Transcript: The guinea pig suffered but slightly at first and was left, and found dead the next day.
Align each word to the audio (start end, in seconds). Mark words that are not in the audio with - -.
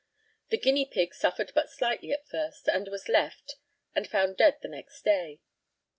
The 0.49 0.57
guinea 0.57 0.87
pig 0.91 1.13
suffered 1.13 1.51
but 1.53 1.69
slightly 1.69 2.11
at 2.11 2.27
first 2.27 2.67
and 2.67 2.87
was 2.87 3.07
left, 3.07 3.57
and 3.93 4.07
found 4.09 4.35
dead 4.35 4.57
the 4.63 4.67
next 4.67 5.03
day. 5.05 5.41